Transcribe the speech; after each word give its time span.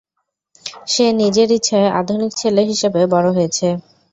সে 0.87 1.05
নিজের 1.21 1.49
ইচ্ছায় 1.51 1.89
আধুনিক 1.99 2.31
ছেলে 2.35 2.61
হিসেবে 2.71 3.01
বড় 3.13 3.27
হয়েছে। 3.33 3.67